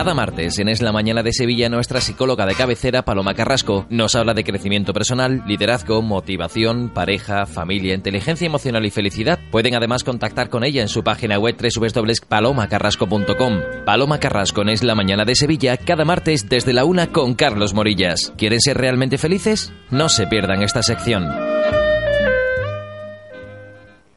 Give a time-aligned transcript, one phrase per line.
[0.00, 4.14] Cada martes en Es la Mañana de Sevilla, nuestra psicóloga de cabecera, Paloma Carrasco, nos
[4.14, 9.38] habla de crecimiento personal, liderazgo, motivación, pareja, familia, inteligencia emocional y felicidad.
[9.50, 13.60] Pueden además contactar con ella en su página web www.palomacarrasco.com.
[13.84, 17.74] Paloma Carrasco en Es la Mañana de Sevilla, cada martes desde la una con Carlos
[17.74, 18.32] Morillas.
[18.38, 19.70] ¿Quieren ser realmente felices?
[19.90, 21.28] No se pierdan esta sección.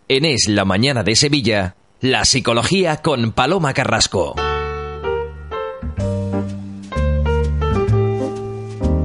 [0.08, 4.34] En Es la Mañana de Sevilla, la psicología con Paloma Carrasco.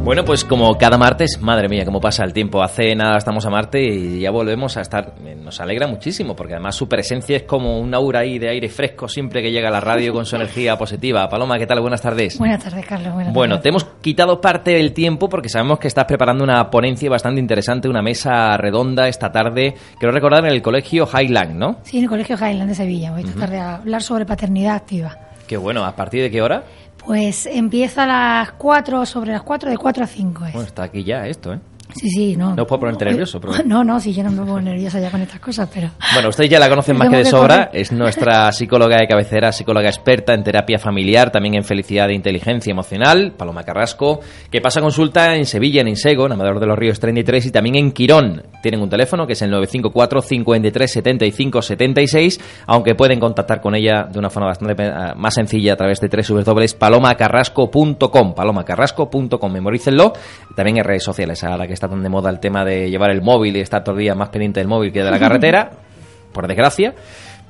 [0.08, 2.62] Bueno, pues como cada martes, madre mía, cómo pasa el tiempo.
[2.62, 5.12] Hace nada estamos a Marte y ya volvemos a estar.
[5.20, 9.06] Nos alegra muchísimo porque además su presencia es como un aura ahí de aire fresco
[9.06, 11.28] siempre que llega a la radio con su energía positiva.
[11.28, 11.82] Paloma, ¿qué tal?
[11.82, 12.38] Buenas tardes.
[12.38, 13.12] Buenas tardes, Carlos.
[13.12, 13.62] Buenas bueno, tardes.
[13.64, 17.86] te hemos quitado parte del tiempo porque sabemos que estás preparando una ponencia bastante interesante,
[17.86, 19.74] una mesa redonda esta tarde.
[19.98, 21.80] Quiero recordar en el colegio Highland, ¿no?
[21.82, 23.12] Sí, en el Colegio Highland de Sevilla.
[23.12, 25.18] Voy a tratar de hablar sobre paternidad activa.
[25.46, 26.62] Qué bueno, ¿a partir de qué hora?
[27.08, 30.52] Pues empieza a las 4, sobre las 4, de 4 a 5 es.
[30.52, 31.58] Bueno, está aquí ya esto, ¿eh?
[31.94, 32.54] Sí, sí, no.
[32.54, 33.52] No os puedo ponerte nervioso, pero...
[33.64, 35.90] No, no, sí, yo no me pongo nerviosa ya con estas cosas, pero...
[36.12, 37.70] Bueno, ustedes ya la conocen más que de sobra.
[37.72, 42.70] Es nuestra psicóloga de cabecera, psicóloga experta en terapia familiar, también en felicidad e inteligencia
[42.70, 47.00] emocional, Paloma Carrasco, que pasa consulta en Sevilla, en Insego, en Amador de los Ríos
[47.00, 48.42] 33 y también en Quirón.
[48.62, 54.06] Tienen un teléfono que es el 954 53 75 76, aunque pueden contactar con ella
[54.10, 60.12] de una forma bastante eh, más sencilla a través de www.palomacarrasco.com, palomacarrasco.com, memorícenlo.
[60.54, 63.22] También en redes sociales, ahora que está tan de moda el tema de llevar el
[63.22, 65.70] móvil y estar todo el día más pendiente del móvil que de la carretera,
[66.32, 66.94] por desgracia,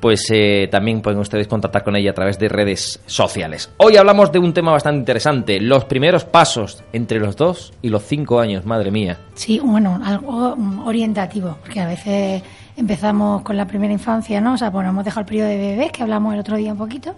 [0.01, 3.73] pues eh, también pueden ustedes contactar con ella a través de redes sociales.
[3.79, 8.05] Hoy hablamos de un tema bastante interesante, los primeros pasos entre los dos y los
[8.05, 9.19] cinco años, madre mía.
[9.35, 12.43] Sí, bueno, algo mm, orientativo, porque a veces
[12.79, 14.55] empezamos con la primera infancia, ¿no?
[14.55, 16.79] O sea, bueno, hemos dejado el periodo de bebés, que hablamos el otro día un
[16.79, 17.15] poquito,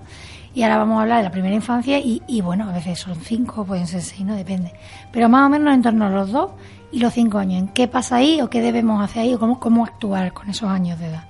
[0.55, 3.15] y ahora vamos a hablar de la primera infancia, y, y bueno, a veces son
[3.17, 4.73] cinco, pueden ser seis, no depende.
[5.13, 6.51] Pero más o menos en torno a los dos
[6.93, 7.61] y los cinco años.
[7.63, 10.69] ¿En qué pasa ahí o qué debemos hacer ahí o cómo, cómo actuar con esos
[10.69, 11.25] años de edad?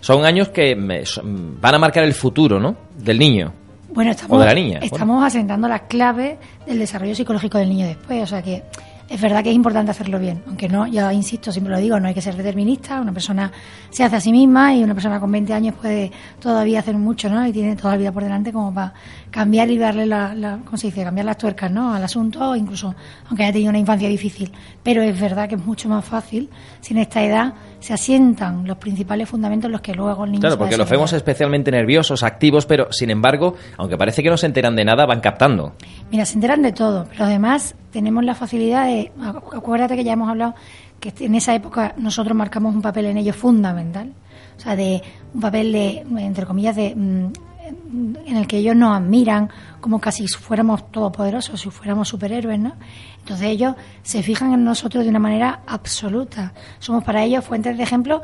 [0.00, 2.74] Son años que me- son- van a marcar el futuro, ¿no?
[2.96, 3.52] Del niño.
[3.92, 7.86] Bueno, estamos, O de la niña, estamos asentando las claves del desarrollo psicológico del niño
[7.86, 8.22] después.
[8.22, 8.62] O sea que
[9.08, 10.42] es verdad que es importante hacerlo bien.
[10.46, 13.00] Aunque no, ya insisto, siempre lo digo, no hay que ser determinista.
[13.00, 13.50] Una persona
[13.88, 17.30] se hace a sí misma y una persona con 20 años puede todavía hacer mucho,
[17.30, 17.46] ¿no?
[17.46, 18.92] Y tiene toda la vida por delante como para
[19.30, 21.04] cambiar y darle la, la ¿cómo se dice?
[21.04, 21.94] Cambiar las tuercas, ¿no?
[21.94, 22.94] Al asunto, incluso
[23.28, 24.52] aunque haya tenido una infancia difícil.
[24.82, 28.76] Pero es verdad que es mucho más fácil si en esta edad se asientan los
[28.78, 32.22] principales fundamentos en los que luego el niño Claro, se porque los vemos especialmente nerviosos,
[32.22, 35.74] activos, pero sin embargo, aunque parece que no se enteran de nada, van captando.
[36.10, 39.12] Mira, se enteran de todo, pero además tenemos la facilidad de.
[39.20, 40.54] acu- Acuérdate que ya hemos hablado
[41.00, 44.12] que en esa época nosotros marcamos un papel en ellos fundamental.
[44.56, 45.00] O sea, de
[45.34, 46.94] un papel de, entre comillas, de.
[46.96, 47.32] mm,
[47.68, 52.74] en el que ellos nos admiran como casi si fuéramos todopoderosos, si fuéramos superhéroes, ¿no?
[53.18, 56.52] Entonces ellos se fijan en nosotros de una manera absoluta.
[56.78, 58.22] Somos para ellos fuentes de ejemplo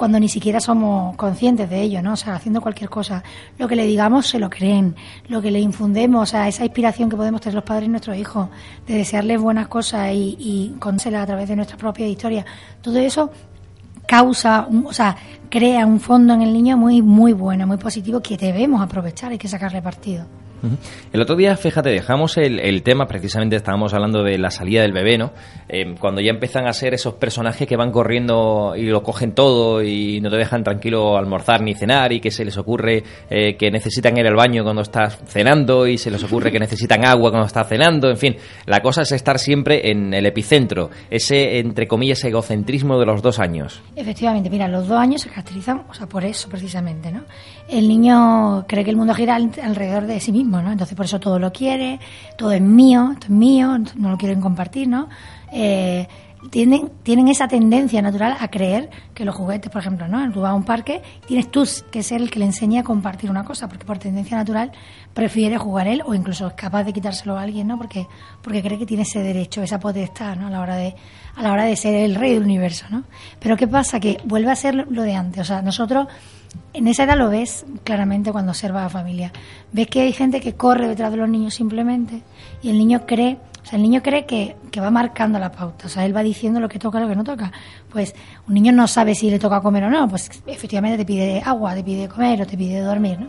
[0.00, 2.14] cuando ni siquiera somos conscientes de ello, ¿no?
[2.14, 3.22] O sea, haciendo cualquier cosa,
[3.58, 4.96] lo que le digamos se lo creen,
[5.28, 8.16] lo que le infundemos, o sea, esa inspiración que podemos tener los padres en nuestros
[8.16, 8.48] hijos,
[8.86, 12.46] de desearles buenas cosas y, y a través de nuestra propia historia,
[12.80, 13.30] todo eso
[14.14, 15.16] causa, un- o sea,
[15.48, 19.38] crea un fondo en el niño muy, muy bueno, muy positivo que debemos aprovechar, hay
[19.38, 20.26] que sacarle partido.
[21.12, 25.18] El otro día, fíjate, dejamos el, tema, precisamente estábamos hablando de la salida del bebé,
[25.18, 25.32] ¿no?
[25.68, 29.82] Eh, cuando ya empiezan a ser esos personajes que van corriendo y lo cogen todo
[29.82, 33.70] y no te dejan tranquilo almorzar ni cenar y que se les ocurre eh, que
[33.70, 37.46] necesitan ir al baño cuando estás cenando y se les ocurre que necesitan agua cuando
[37.46, 42.22] estás cenando, en fin, la cosa es estar siempre en el epicentro, ese, entre comillas,
[42.24, 43.80] egocentrismo de los dos años.
[43.96, 47.22] Efectivamente, mira, los dos años se caracterizan, o sea, por eso precisamente, ¿no?
[47.68, 50.72] El niño cree que el mundo gira al- alrededor de sí mismo, ¿no?
[50.72, 52.00] Entonces por eso todo lo quiere,
[52.36, 55.08] todo es mío, esto es mío, no lo quieren compartir, ¿no?
[55.52, 56.08] Eh,
[56.48, 60.30] tienen, tienen esa tendencia natural a creer que los juguetes, por ejemplo, ¿no?
[60.32, 63.30] Tú vas a un parque, tienes tú que ser el que le enseña a compartir
[63.30, 64.72] una cosa, porque por tendencia natural
[65.12, 67.76] prefiere jugar él o incluso es capaz de quitárselo a alguien, ¿no?
[67.76, 68.06] Porque,
[68.42, 70.46] porque cree que tiene ese derecho, esa potestad, ¿no?
[70.46, 70.94] A la hora de,
[71.36, 73.04] a la hora de ser el rey del universo, ¿no?
[73.38, 74.00] Pero ¿qué pasa?
[74.00, 75.42] Que vuelve a ser lo de antes.
[75.42, 76.08] O sea, nosotros
[76.72, 79.32] en esa edad lo ves claramente cuando observas a la familia.
[79.72, 82.22] Ves que hay gente que corre detrás de los niños simplemente
[82.62, 85.86] y el niño cree, o sea, el niño cree que, que va marcando la pauta.
[85.86, 87.52] O sea, él va diciendo lo que toca, lo que no toca.
[87.90, 88.14] Pues
[88.46, 90.08] un niño no sabe si le toca comer o no.
[90.08, 93.28] Pues efectivamente te pide agua, te pide comer o te pide dormir, ¿no?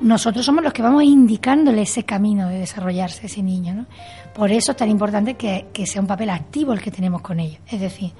[0.00, 3.74] nosotros somos los que vamos indicándole ese camino de desarrollarse ese niño.
[3.74, 3.86] ¿no?
[4.34, 7.40] Por eso es tan importante que, que sea un papel activo el que tenemos con
[7.40, 7.58] ellos.
[7.66, 8.12] Es decir,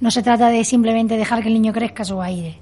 [0.00, 2.60] no se trata de simplemente dejar que el niño crezca a su aire.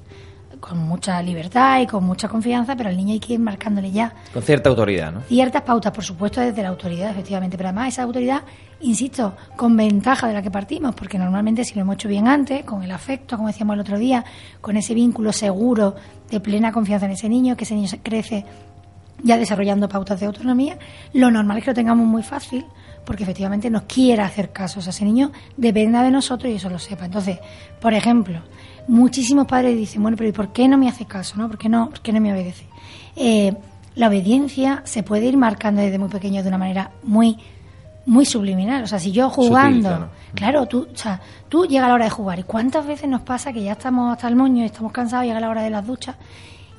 [0.62, 4.14] Con mucha libertad y con mucha confianza, pero al niño hay que ir marcándole ya.
[4.32, 5.20] Con cierta autoridad, ¿no?
[5.23, 8.43] Ciertas pautas, por supuesto, desde la autoridad, efectivamente, pero además esa autoridad,
[8.81, 12.64] insisto, con ventaja de la que partimos, porque normalmente si lo hemos hecho bien antes,
[12.64, 14.25] con el afecto, como decíamos el otro día,
[14.61, 15.97] con ese vínculo seguro
[16.31, 18.47] de plena confianza en ese niño, que ese niño crece
[19.25, 20.79] ya desarrollando pautas de autonomía,
[21.12, 22.64] lo normal es que lo tengamos muy fácil,
[23.05, 24.79] porque efectivamente nos quiera hacer caso.
[24.79, 27.05] O sea, ese niño dependa de nosotros y eso lo sepa.
[27.05, 27.41] Entonces,
[27.81, 28.43] por ejemplo,
[28.88, 31.37] muchísimos padres dicen, bueno, pero ¿y por qué no me hace caso?
[31.37, 31.49] ¿no?
[31.49, 32.67] ¿Por, qué no, ¿Por qué no me obedece?
[33.17, 33.55] Eh,
[33.94, 37.38] la obediencia se puede ir marcando desde muy pequeño de una manera muy
[38.05, 38.82] muy subliminal.
[38.82, 40.67] O sea, si yo jugando, claro.
[40.67, 42.38] tú, o sea, tú llega la hora de jugar.
[42.38, 45.40] ¿Y cuántas veces nos pasa que ya estamos hasta el moño y estamos cansados, llega
[45.40, 46.17] la hora de las duchas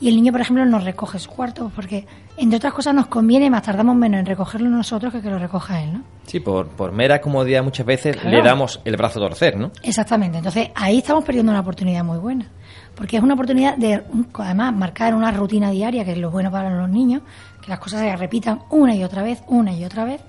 [0.04, 1.72] y el niño, por ejemplo, nos recoge su cuarto?
[1.74, 2.06] Porque,
[2.36, 5.82] entre otras cosas, nos conviene más, tardamos menos en recogerlo nosotros que que lo recoja
[5.82, 6.02] él, ¿no?
[6.26, 9.72] Sí, por, por mera comodidad muchas veces le damos el brazo a torcer, ¿no?
[9.82, 10.40] Exactamente.
[10.40, 12.50] Entonces, ahí estamos perdiendo una oportunidad muy buena.
[12.96, 14.04] Porque es una oportunidad de,
[14.34, 17.22] además, marcar una rutina diaria, que es lo bueno para los niños,
[17.62, 20.20] que las cosas se repitan una y otra vez, una y otra vez,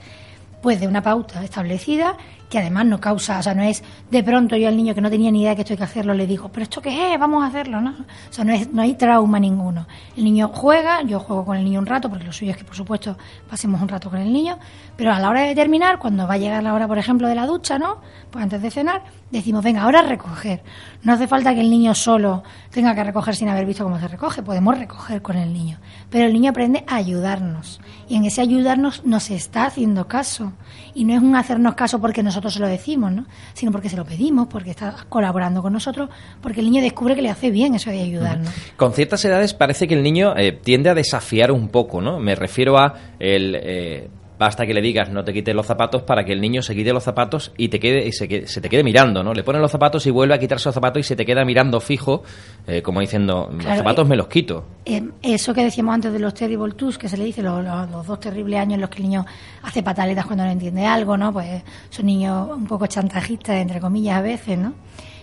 [0.63, 2.17] pues de una pauta establecida
[2.49, 5.11] que además no causa, o sea, no es de pronto yo al niño que no
[5.11, 7.19] tenía ni idea de que esto hay que hacerlo le digo, pero esto qué es,
[7.19, 7.91] vamos a hacerlo, ¿no?
[7.91, 9.87] O sea, no, es, no hay trauma ninguno.
[10.17, 12.65] El niño juega, yo juego con el niño un rato, porque lo suyo es que
[12.65, 13.17] por supuesto
[13.49, 14.59] pasemos un rato con el niño,
[14.97, 17.35] pero a la hora de terminar, cuando va a llegar la hora, por ejemplo, de
[17.35, 17.99] la ducha, ¿no?
[18.31, 20.63] Pues antes de cenar, decimos, venga, ahora recoger.
[21.03, 24.09] No hace falta que el niño solo tenga que recoger sin haber visto cómo se
[24.09, 25.79] recoge, podemos recoger con el niño.
[26.11, 27.81] Pero el niño aprende a ayudarnos.
[28.09, 30.53] Y en ese ayudarnos nos está haciendo caso.
[30.95, 33.27] Y no es un hacernos caso porque nosotros se lo decimos, ¿no?
[33.53, 36.11] Sino porque se lo pedimos, porque está colaborando con nosotros,
[36.43, 38.53] porque el niño descubre que le hace bien eso de ayudarnos.
[38.77, 42.19] Con ciertas edades parece que el niño eh, tiende a desafiar un poco, ¿no?
[42.19, 43.55] Me refiero a el...
[43.55, 44.09] Eh,
[44.39, 46.93] basta que le digas no te quites los zapatos para que el niño se quite
[46.93, 49.33] los zapatos y te quede y se, te quede mirando, ¿no?
[49.33, 51.81] Le ponen los zapatos y vuelve a quitarse los zapatos y se te queda mirando
[51.81, 52.23] fijo,
[52.67, 54.65] eh, como diciendo, los zapatos me los quito.
[54.85, 57.65] Eh, eso que decíamos antes de los terrible twos, que se le dice, los,
[58.07, 59.25] dos terribles años en los que el niño
[59.63, 61.33] hace pataletas cuando no entiende algo, ¿no?
[61.33, 64.75] Pues son niños un poco chantajistas, entre comillas, a veces, ¿no?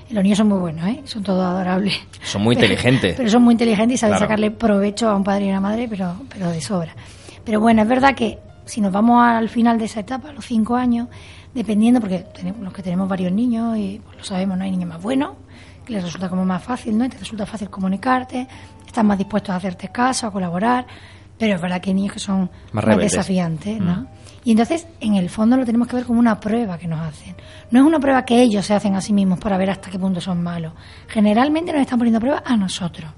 [0.09, 1.01] Los niños son muy buenos, ¿eh?
[1.05, 1.93] Son todos adorables.
[2.23, 3.13] Son muy inteligentes.
[3.17, 6.15] Pero son muy inteligentes y saben sacarle provecho a un padre y una madre, pero,
[6.27, 6.93] pero de sobra.
[7.45, 10.45] Pero bueno, es verdad que si nos vamos al final de esa etapa, a los
[10.45, 11.07] cinco años,
[11.53, 14.89] dependiendo, porque tenemos, los que tenemos varios niños y pues lo sabemos, no hay niños
[14.89, 15.31] más buenos,
[15.85, 17.09] que les resulta como más fácil, ¿no?
[17.09, 18.47] te resulta fácil comunicarte,
[18.85, 20.85] están más dispuestos a hacerte caso, a colaborar,
[21.37, 24.01] pero es verdad que hay niños que son más, desafiantes, ¿no?
[24.01, 24.07] Mm.
[24.43, 27.35] Y entonces, en el fondo, lo tenemos que ver como una prueba que nos hacen.
[27.69, 29.99] No es una prueba que ellos se hacen a sí mismos para ver hasta qué
[29.99, 30.73] punto son malos.
[31.07, 33.11] Generalmente nos están poniendo prueba a nosotros.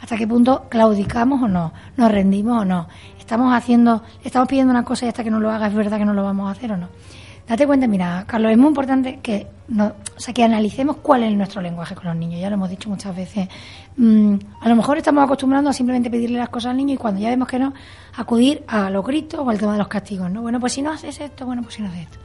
[0.00, 2.86] Hasta qué punto claudicamos o no, nos rendimos o no
[3.26, 6.04] estamos haciendo, estamos pidiendo una cosa y hasta que no lo haga es verdad que
[6.04, 6.88] no lo vamos a hacer o no.
[7.48, 11.60] Date cuenta, mira, Carlos, es muy importante que, o sea, que analicemos cuál es nuestro
[11.60, 12.40] lenguaje con los niños.
[12.40, 13.48] Ya lo hemos dicho muchas veces.
[13.96, 17.20] Mm, a lo mejor estamos acostumbrando a simplemente pedirle las cosas al niño y cuando
[17.20, 17.72] ya vemos que no,
[18.16, 20.30] acudir a los gritos o al tema de los castigos.
[20.30, 20.42] ¿no?
[20.42, 22.18] Bueno, pues si no haces esto, bueno, pues si no haces esto.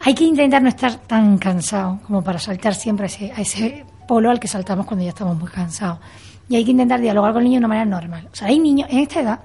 [0.00, 3.84] Hay que intentar no estar tan cansado como para saltar siempre a ese, a ese
[4.06, 5.98] polo al que saltamos cuando ya estamos muy cansados.
[6.48, 8.28] Y hay que intentar dialogar con el niño de una manera normal.
[8.32, 9.40] O sea, hay niños en esta edad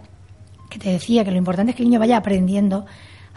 [0.70, 2.86] que te decía que lo importante es que el niño vaya aprendiendo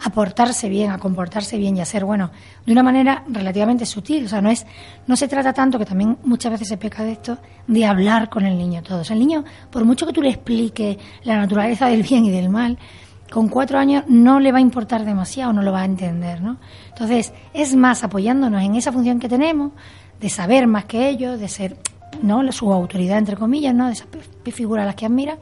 [0.03, 2.31] a portarse bien, a comportarse bien y a ser bueno
[2.65, 4.25] de una manera relativamente sutil.
[4.25, 4.65] O sea, no es,
[5.07, 7.37] no se trata tanto, que también muchas veces se peca de esto,
[7.67, 9.01] de hablar con el niño todo.
[9.01, 12.31] O sea, el niño, por mucho que tú le expliques la naturaleza del bien y
[12.31, 12.77] del mal,
[13.31, 16.57] con cuatro años no le va a importar demasiado, no lo va a entender, ¿no?
[16.89, 19.71] Entonces, es más apoyándonos en esa función que tenemos,
[20.19, 21.77] de saber más que ellos, de ser,
[22.21, 22.51] ¿no?
[22.51, 23.87] Su autoridad, entre comillas, ¿no?
[23.87, 24.05] De esa
[24.51, 25.37] figura a las que admira,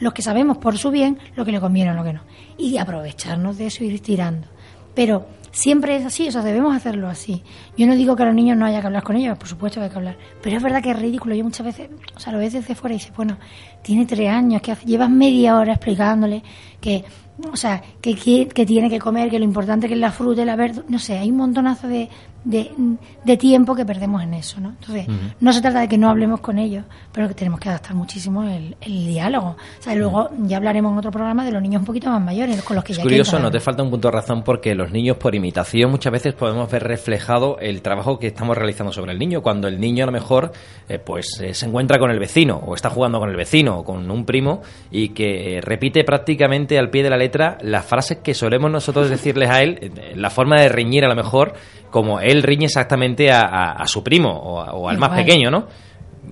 [0.00, 2.20] los que sabemos por su bien lo que le conviene o lo que no.
[2.56, 4.46] Y aprovecharnos de eso y ir tirando.
[4.94, 7.42] Pero siempre es así, o sea, debemos hacerlo así.
[7.76, 9.80] Yo no digo que a los niños no haya que hablar con ellos, por supuesto
[9.80, 10.16] que hay que hablar.
[10.42, 11.34] Pero es verdad que es ridículo.
[11.34, 13.38] Yo muchas veces, o sea, lo ves desde fuera y dices, bueno,
[13.82, 16.42] tiene tres años, que llevas media hora explicándole
[16.80, 17.04] que
[17.52, 20.44] o sea, que, que, tiene que comer, que lo importante que es la fruta y
[20.44, 22.08] la verdura, no sé, hay un montonazo de,
[22.44, 24.70] de, tiempo que perdemos en eso, ¿no?
[24.70, 25.06] Entonces,
[25.40, 28.42] no se trata de que no hablemos con ellos, pero que tenemos que adaptar muchísimo
[28.42, 29.56] el, diálogo.
[29.78, 32.62] O sea, luego ya hablaremos en otro programa de los niños un poquito más mayores,
[32.62, 34.90] con los que es ya curioso, no te falta un punto de razón porque los
[34.90, 39.18] niños por imitación muchas veces podemos ver reflejado el trabajo que estamos realizando sobre el
[39.18, 40.52] niño, cuando el niño a lo mejor
[40.88, 43.84] eh, pues eh, se encuentra con el vecino o está jugando con el vecino o
[43.84, 48.34] con un primo y que repite prácticamente al pie de la letra las frases que
[48.34, 51.54] solemos nosotros decirles a él, la forma de reñir a lo mejor
[51.90, 55.66] como él riñe exactamente a, su primo o, al más pequeño, ¿no?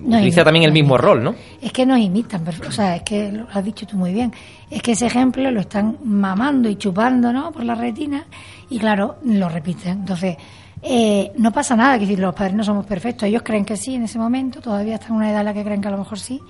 [0.04, 1.34] Utiliza también el mismo rol, ¿no?
[1.62, 4.32] Es que nos imitan, o sea, es que lo has dicho tú muy bien.
[4.70, 7.50] Es que ese ejemplo lo están mamando y chupando, ¿no?
[7.50, 8.26] Por la retina
[8.68, 10.00] y claro, lo repiten.
[10.00, 10.36] Entonces,
[10.82, 13.94] eh, no pasa nada, que decir, los padres no somos perfectos, ellos creen que sí
[13.94, 15.98] en ese momento, todavía están en una edad en la que creen que a lo
[15.98, 16.40] mejor sí,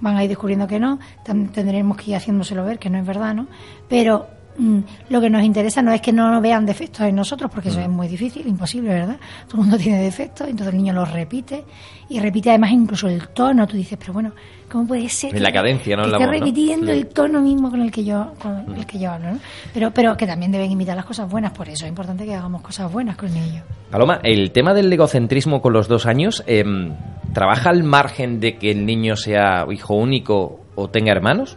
[0.00, 3.34] van a ir descubriendo que no, tendremos que ir haciéndoselo ver, que no es verdad,
[3.34, 3.46] ¿no?
[3.88, 4.26] Pero
[4.58, 4.78] mm,
[5.10, 7.88] lo que nos interesa no es que no vean defectos en nosotros, porque eso es
[7.88, 9.16] muy difícil, imposible, ¿verdad?
[9.46, 11.64] Todo el mundo tiene defectos, entonces el niño los repite
[12.08, 13.66] y repite además incluso el tono.
[13.66, 14.32] Tú dices, pero bueno,
[14.70, 15.34] ¿cómo puede ser?
[15.34, 16.18] En la cadencia, ¿no?
[16.18, 19.38] Que repitiendo el tono mismo con el que yo, con el que yo hablo, ¿no?
[19.72, 22.62] Pero, pero que también deben imitar las cosas buenas, por eso es importante que hagamos
[22.62, 23.62] cosas buenas con ellos.
[23.90, 26.94] Paloma, el tema del egocentrismo con los dos años, em,
[27.32, 31.56] ¿trabaja al margen de que el niño sea hijo único o tenga hermanos?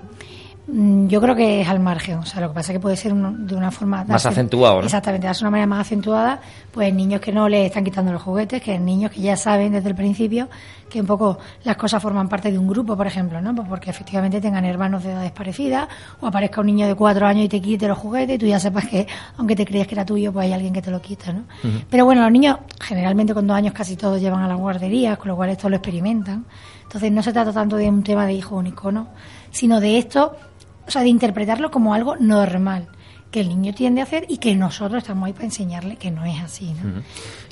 [0.68, 2.98] Mm, yo creo que es al margen, o sea, lo que pasa es que puede
[2.98, 4.04] ser de una forma...
[4.04, 4.86] Más acentuado, ¿no?
[4.86, 8.62] Exactamente, de una manera más acentuada, pues niños que no le están quitando los juguetes,
[8.62, 10.50] que niños que ya saben desde el principio
[10.90, 13.54] que un poco las cosas forman parte de un grupo, por ejemplo, ¿no?
[13.56, 15.88] Pues porque efectivamente tengan hermanos de edades parecidas,
[16.20, 18.60] o aparezca un niño de cuatro años y te quite los juguetes y tú ya
[18.60, 19.08] sepas que,
[19.38, 21.44] aunque te creas que era tuyo, pues hay alguien que te lo quita, ¿no?
[21.90, 25.30] Pero bueno, los niños generalmente con dos años casi todos llevan a las guarderías, con
[25.30, 26.46] lo cual esto lo experimentan.
[26.84, 29.10] Entonces no se trata tanto de un tema de hijo único, ¿no?
[29.52, 30.38] Sino de esto
[30.88, 32.88] o sea, de interpretarlo como algo normal
[33.32, 36.24] que el niño tiende a hacer y que nosotros estamos ahí para enseñarle que no
[36.24, 36.74] es así.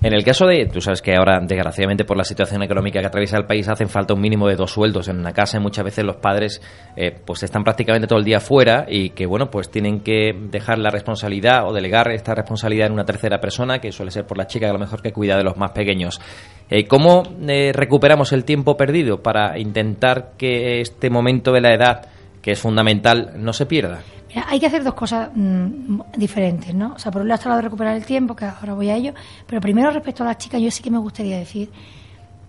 [0.01, 3.37] En el caso de, tú sabes que ahora, desgraciadamente, por la situación económica que atraviesa
[3.37, 6.05] el país, hacen falta un mínimo de dos sueldos en una casa y muchas veces
[6.05, 6.61] los padres
[6.95, 10.79] eh, pues están prácticamente todo el día fuera y que, bueno, pues tienen que dejar
[10.79, 14.47] la responsabilidad o delegar esta responsabilidad en una tercera persona, que suele ser por la
[14.47, 16.21] chica, que a lo mejor que cuida de los más pequeños.
[16.69, 22.14] Eh, ¿Cómo eh, recuperamos el tiempo perdido para intentar que este momento de la edad
[22.45, 24.03] que es fundamental, no se pierda.
[24.29, 26.93] Mira, hay que hacer dos cosas mm, diferentes, ¿no?
[26.93, 29.15] O sea, por un lado está de recuperar el tiempo, que ahora voy a ello,
[29.47, 31.71] pero primero respecto a las chicas, yo sí que me gustaría decir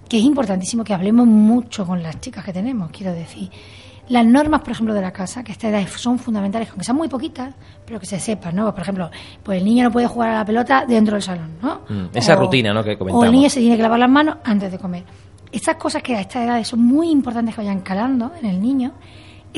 [0.07, 3.49] que es importantísimo que hablemos mucho con las chicas que tenemos, quiero decir.
[4.11, 6.99] Las normas, por ejemplo, de la casa, que a esta edad son fundamentales, aunque sean
[6.99, 7.55] muy poquitas,
[7.87, 8.71] pero que se sepan, ¿no?
[8.75, 9.11] Por ejemplo,
[9.43, 11.81] pues el niño no puede jugar a la pelota dentro del salón, ¿no?
[11.88, 12.85] Mm, esa rutina, ¿no?
[12.85, 13.23] Que comentamos.
[13.23, 15.05] O el niño se tiene que lavar las manos antes de comer.
[15.50, 18.93] Estas cosas que a esta edad son muy importantes que vayan calando en el niño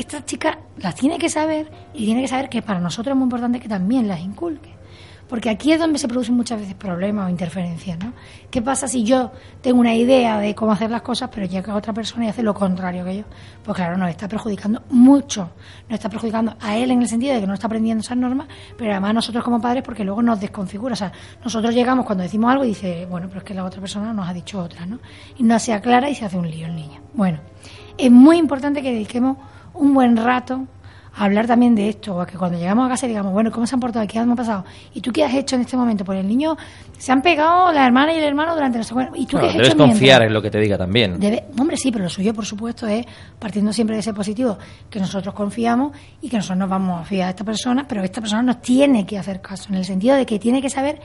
[0.01, 3.25] esta chica las tiene que saber y tiene que saber que para nosotros es muy
[3.25, 4.79] importante que también las inculque.
[5.27, 8.13] Porque aquí es donde se producen muchas veces problemas o interferencias, ¿no?
[8.49, 11.93] ¿Qué pasa si yo tengo una idea de cómo hacer las cosas, pero llega otra
[11.93, 13.23] persona y hace lo contrario que yo?
[13.63, 15.51] Pues claro, nos está perjudicando mucho.
[15.87, 18.47] Nos está perjudicando a él en el sentido de que no está aprendiendo esas normas,
[18.75, 20.93] pero además nosotros como padres porque luego nos desconfigura.
[20.93, 21.11] O sea,
[21.43, 24.27] nosotros llegamos cuando decimos algo y dice, bueno, pero es que la otra persona nos
[24.27, 24.97] ha dicho otra, ¿no?
[25.37, 27.01] Y no se aclara y se hace un lío el niño.
[27.13, 27.39] Bueno,
[27.99, 29.37] es muy importante que dediquemos
[29.79, 30.67] un buen rato
[31.15, 33.65] a hablar también de esto, o a que cuando llegamos a casa digamos, bueno, ¿cómo
[33.65, 34.05] se han portado?
[34.07, 34.65] ¿Qué ha pasado?
[34.93, 36.05] ¿Y tú qué has hecho en este momento?
[36.05, 36.57] Pues el niño
[36.97, 39.53] se han pegado la hermana y el hermano durante no sé ¿Y tú qué has
[39.53, 41.19] debes confiar en lo que te diga también.
[41.19, 43.05] Debe, hombre, sí, pero lo suyo, por supuesto, es
[43.37, 44.57] partiendo siempre de ese positivo,
[44.89, 48.21] que nosotros confiamos y que nosotros nos vamos a fiar a esta persona, pero esta
[48.21, 50.99] persona nos tiene que hacer caso, en el sentido de que tiene que saber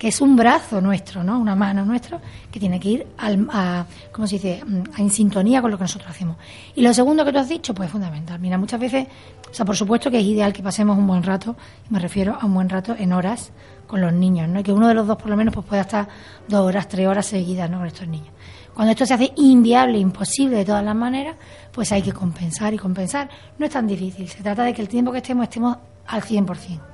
[0.00, 1.38] que es un brazo nuestro, ¿no?
[1.38, 2.18] Una mano nuestra
[2.50, 4.62] que tiene que ir al, a, ¿cómo se dice?
[4.96, 6.38] en sintonía con lo que nosotros hacemos.
[6.74, 8.40] Y lo segundo que tú has dicho, pues es fundamental.
[8.40, 9.06] Mira, muchas veces,
[9.50, 11.56] o sea, por supuesto que es ideal que pasemos un buen rato,
[11.88, 13.52] y me refiero a un buen rato en horas
[13.86, 14.60] con los niños, ¿no?
[14.60, 16.08] Y que uno de los dos por lo menos pues pueda estar
[16.48, 17.78] dos horas, tres horas seguidas, ¿no?
[17.78, 18.30] Con estos niños.
[18.74, 21.36] Cuando esto se hace inviable, imposible de todas las maneras,
[21.72, 23.28] pues hay que compensar y compensar.
[23.58, 25.76] No es tan difícil, se trata de que el tiempo que estemos estemos
[26.06, 26.89] al 100%.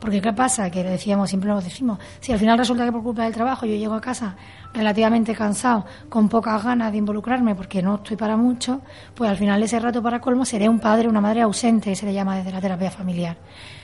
[0.00, 0.70] Porque ¿qué pasa?
[0.70, 3.74] Que decíamos, siempre lo decimos, si al final resulta que por culpa del trabajo yo
[3.74, 4.36] llego a casa
[4.74, 8.82] relativamente cansado, con pocas ganas de involucrarme porque no estoy para mucho,
[9.14, 12.12] pues al final ese rato para colmo seré un padre, una madre ausente, se le
[12.12, 13.36] llama desde la terapia familiar.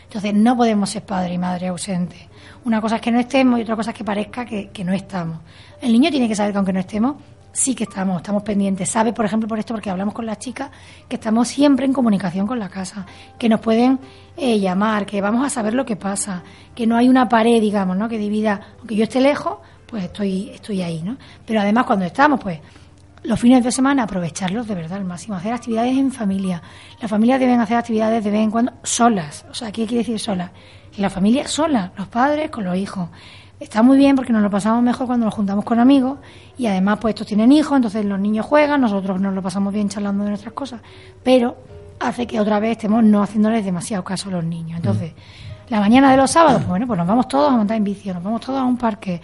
[0.05, 2.29] Entonces no podemos ser padre y madre ausente.
[2.67, 4.93] Una cosa es que no estemos y otra cosa es que parezca que, que no
[4.93, 5.39] estamos.
[5.81, 7.17] El niño tiene que saber que aunque no estemos,
[7.53, 8.89] sí que estamos, estamos pendientes.
[8.89, 10.71] Sabe, por ejemplo, por esto, porque hablamos con las chicas,
[11.09, 13.07] que estamos siempre en comunicación con la casa,
[13.39, 13.99] que nos pueden
[14.37, 16.43] eh, llamar, que vamos a saber lo que pasa,
[16.75, 18.09] que no hay una pared, digamos, ¿no?
[18.09, 21.17] Que divida, aunque yo esté lejos, pues estoy, estoy ahí, ¿no?
[21.47, 22.61] Pero además cuando estamos, pues
[23.25, 26.63] los fines de semana aprovecharlos de verdad al máximo, hacer actividades en familia.
[27.01, 29.45] Las familias deben hacer actividades de vez en cuando solas.
[29.51, 30.51] O sea, ¿qué quiere decir solas?
[30.97, 33.09] La familia sola, los padres con los hijos
[33.63, 36.19] está muy bien porque nos lo pasamos mejor cuando nos juntamos con amigos
[36.59, 39.89] y además pues estos tienen hijos, entonces los niños juegan, nosotros nos lo pasamos bien
[39.89, 40.81] charlando de nuestras cosas,
[41.23, 41.57] pero
[42.01, 44.77] hace que otra vez estemos no haciéndoles demasiado caso a los niños.
[44.79, 45.13] Entonces,
[45.69, 48.13] la mañana de los sábados, pues bueno, pues nos vamos todos a montar en bici,
[48.13, 49.21] nos vamos todos a un parque,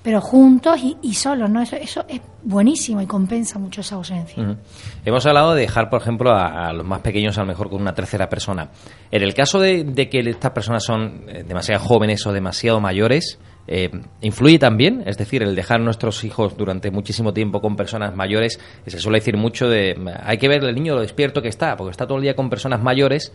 [0.00, 1.60] pero juntos y, solos, ¿no?
[1.60, 4.56] Eso, eso es buenísimo y compensa mucho esa ausencia.
[5.04, 7.94] Hemos hablado de dejar, por ejemplo, a, los más pequeños a lo mejor con una
[7.94, 8.68] tercera persona.
[9.10, 13.40] En el caso de, de que estas personas son eh, demasiado jóvenes o demasiado mayores,
[13.66, 13.90] eh,
[14.20, 18.58] influye también, es decir, el dejar a nuestros hijos durante muchísimo tiempo con personas mayores,
[18.86, 21.92] se suele decir mucho de, hay que ver el niño lo despierto que está, porque
[21.92, 23.32] está todo el día con personas mayores.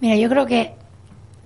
[0.00, 0.72] Mira, yo creo que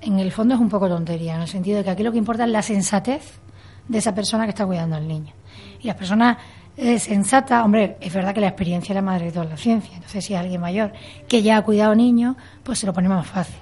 [0.02, 2.18] en el fondo es un poco tontería, en el sentido de que aquí lo que
[2.18, 3.40] importa es la sensatez
[3.88, 5.32] de esa persona que está cuidando al niño.
[5.80, 6.38] Y las personas
[6.76, 9.94] eh, sensatas, hombre, es verdad que la experiencia es la madre de toda la ciencia.
[9.94, 10.92] Entonces, si es alguien mayor
[11.26, 13.56] que ya ha cuidado niños, pues se lo pone más fácil.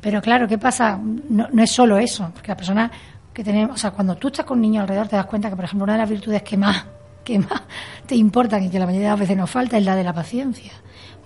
[0.00, 0.98] Pero claro, ¿qué pasa?
[1.28, 2.90] No, no es solo eso, porque la persona
[3.36, 5.66] que tenemos, o sea, cuando tú estás con niños alrededor, te das cuenta que, por
[5.66, 6.86] ejemplo, una de las virtudes que más,
[7.22, 7.64] que más
[8.06, 10.14] te importan y que la mayoría de las veces nos falta es la de la
[10.14, 10.72] paciencia.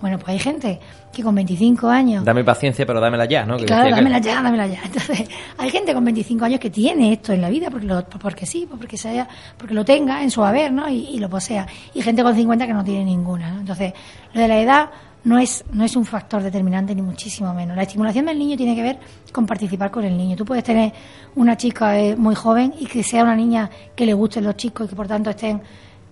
[0.01, 0.77] Bueno, pues hay gente
[1.13, 2.25] que con 25 años...
[2.25, 3.55] Dame paciencia, pero dámela ya, ¿no?
[3.59, 4.81] claro, dámela ya, dámela ya.
[4.83, 8.45] Entonces, hay gente con 25 años que tiene esto en la vida porque, lo, porque
[8.45, 10.89] sí, porque, sea, porque lo tenga en su haber, ¿no?
[10.89, 11.65] Y, y, lo posea.
[11.93, 13.59] Y gente con 50 que no tiene ninguna, ¿no?
[13.61, 13.93] Entonces,
[14.33, 14.89] lo de la edad
[15.23, 17.75] no es, no es un factor determinante ni muchísimo menos.
[17.75, 18.99] La estimulación del niño tiene que ver
[19.31, 20.35] con participar con el niño.
[20.35, 20.91] Tú puedes tener
[21.35, 24.87] una chica eh, muy joven y que sea una niña que le gusten los chicos
[24.87, 25.61] y que por tanto estén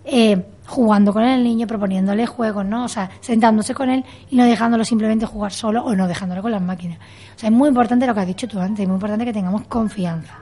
[0.05, 2.85] eh, jugando con el niño, proponiéndole juegos, ¿no?
[2.85, 6.51] O sea, sentándose con él y no dejándolo simplemente jugar solo o no dejándolo con
[6.51, 6.99] las máquinas.
[7.35, 9.33] O sea, es muy importante lo que has dicho tú antes, es muy importante que
[9.33, 10.35] tengamos confianza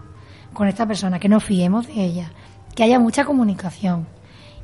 [0.53, 2.31] con esta persona, que nos fiemos de ella,
[2.75, 4.07] que haya mucha comunicación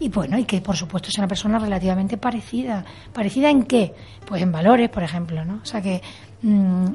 [0.03, 2.83] y bueno, y que por supuesto sea una persona relativamente parecida.
[3.13, 3.93] ¿Parecida en qué?
[4.25, 5.61] Pues en valores, por ejemplo, ¿no?
[5.63, 6.01] O sea que...
[6.41, 6.87] Mm,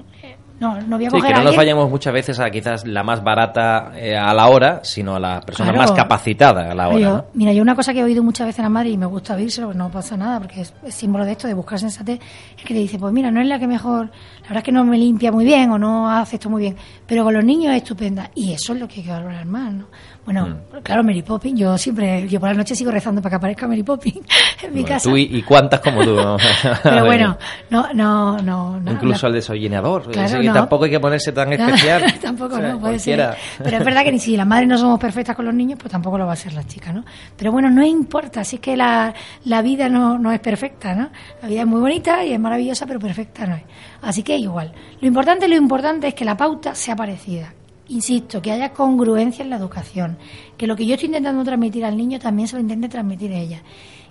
[0.60, 3.02] no, no voy a sí, coger que no nos vayamos muchas veces a quizás la
[3.04, 5.88] más barata eh, a la hora, sino a la persona Claro.
[5.88, 6.98] más capacitada a la hora.
[6.98, 7.24] Yo- ¿no?
[7.34, 9.34] Mira, yo una cosa que he oído muchas veces a la madre y me gusta
[9.34, 12.18] oírselo, porque no pasa nada, porque es, es símbolo de esto, de buscar sensatez,
[12.58, 14.72] es que le dice, pues mira, no es la que mejor, la verdad es que
[14.72, 17.72] no me limpia muy bien o no hace esto muy bien, pero con los niños
[17.74, 18.30] es estupenda.
[18.34, 19.84] Y eso es lo que hay que valorar más, ¿no?
[20.24, 20.82] Bueno, Mm.
[20.82, 23.82] claro, Mary Poppins, yo siempre, yo por la noche sigo rezando para que aparezca Mary
[23.82, 24.26] Poppins
[24.62, 25.08] en mi Bueno, casa.
[25.08, 26.14] tú y, y cuántas como tú.
[26.16, 26.36] ¿no?
[26.82, 27.38] Pero bueno,
[27.70, 28.80] no, no, no.
[28.92, 29.28] Incluso no.
[29.28, 30.10] el desollinador.
[30.10, 30.54] Claro, no.
[30.54, 32.14] tampoco hay que ponerse tan especial.
[32.22, 33.32] tampoco O sea, no, puede cualquiera.
[33.32, 33.64] ser.
[33.64, 35.90] Pero es verdad que ni si las madres no somos perfectas con los niños, pues
[35.90, 37.04] tampoco lo va a ser la chica, ¿no?
[37.36, 39.14] Pero bueno, no importa, es que la,
[39.44, 41.10] la vida no, no es perfecta, ¿no?
[41.42, 43.62] La vida es muy bonita y es maravillosa, pero perfecta no es.
[44.02, 44.72] Así que igual.
[45.00, 47.52] Lo importante, lo importante es que la pauta sea parecida.
[47.88, 50.18] Insisto, que haya congruencia en la educación,
[50.56, 53.36] que lo que yo estoy intentando transmitir al niño también se lo intente transmitir a
[53.38, 53.62] ella,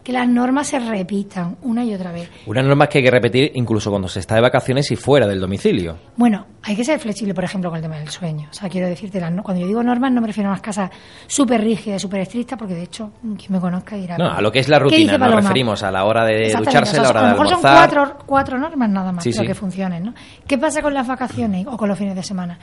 [0.04, 2.30] que las normas se repitan una y otra vez.
[2.48, 5.40] Unas normas que hay que repetir incluso cuando se está de vacaciones y fuera del
[5.40, 5.98] domicilio.
[6.16, 8.48] Bueno, hay que ser flexible, por ejemplo, con el tema del sueño.
[8.50, 10.90] O sea, quiero decirte, las cuando yo digo normas no me refiero a unas casas
[11.28, 14.18] súper rígidas, súper estrictas, porque de hecho, quien me conozca dirá...
[14.18, 15.18] No, a lo que es la ¿Qué rutina.
[15.20, 17.90] Nos referimos a la hora de ducharse, sea, la hora a de mejor son almorzar.
[17.92, 20.14] cuatro, cuatro normas nada más, Sí, que funcionen, ¿no?
[20.48, 22.58] ¿Qué pasa con las vacaciones o con los fines de semana?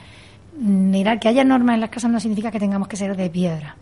[0.56, 3.76] Mirar, que haya normas en las casas no significa que tengamos que ser de piedra.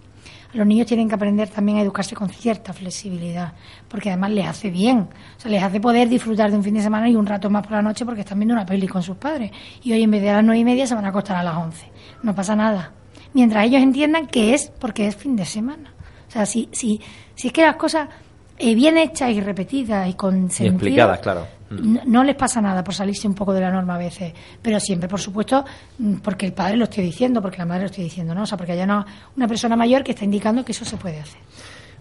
[0.55, 3.55] Los niños tienen que aprender también a educarse con cierta flexibilidad,
[3.89, 5.09] porque además les hace bien.
[5.37, 7.63] O sea, les hace poder disfrutar de un fin de semana y un rato más
[7.63, 9.51] por la noche porque están viendo una peli con sus padres.
[9.83, 11.43] Y hoy en vez de a las nueve y media se van a acostar a
[11.43, 11.91] las once.
[12.23, 12.93] No pasa nada.
[13.33, 15.91] Mientras ellos entiendan que es porque es fin de semana.
[16.29, 17.01] O sea, si, si,
[17.35, 18.09] si es que las cosas
[18.59, 21.47] eh, bien hechas y repetidas y con Y sentido, explicadas, claro.
[22.07, 25.09] No, les pasa nada por salirse un poco de la norma a veces, pero siempre,
[25.09, 25.65] por supuesto,
[25.99, 28.43] mm, porque el padre lo esté diciendo, porque la madre lo esté diciendo, ¿no?
[28.43, 28.85] O sea, porque haya
[29.37, 31.41] una persona mayor que está indicando que eso se puede hacer.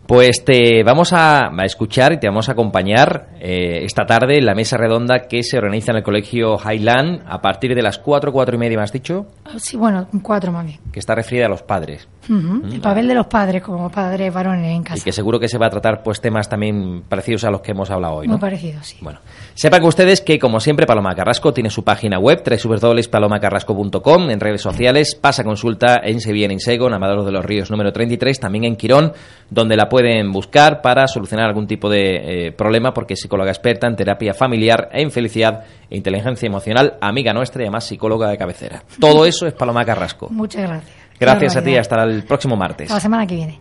[0.08, 4.46] Pues te vamos a, a escuchar y te vamos a acompañar eh, esta tarde en
[4.46, 8.34] la mesa redonda que se organiza en el colegio Highland a partir de las 4,
[8.34, 10.80] 4 y media, me has dicho, Ah, Sí, bueno, cuatro más bien.
[10.92, 12.08] que está referida a los padres.
[12.30, 14.82] Ujú, El papel de los padres como padres varones en Mm.
[14.82, 15.04] Y casa.
[15.04, 17.90] que seguro que se va a tratar pues temas también parecidos a los que hemos
[17.90, 18.40] hablado hoy, Muy ¿no?
[18.40, 18.98] parecido, sí.
[19.02, 19.20] Bueno,
[19.54, 24.62] sepan que ustedes que, como siempre, Paloma Carrasco tiene su página web, www.palomacarrasco.com, en redes
[24.62, 28.66] sociales, pasa consulta en Sevilla, en Insego, en Amador de los Ríos número 33, también
[28.66, 29.14] en Quirón,
[29.50, 33.88] donde la pueden buscar para solucionar algún tipo de eh, problema, porque es psicóloga experta
[33.88, 38.84] en terapia familiar, en felicidad e inteligencia emocional, amiga nuestra y además psicóloga de cabecera.
[39.02, 40.30] Todo eso es Paloma Carrasco.
[40.30, 40.96] Muchas gracias.
[41.20, 42.86] Gracias a ti, hasta el próximo martes.
[42.86, 43.60] Hasta la semana que viene.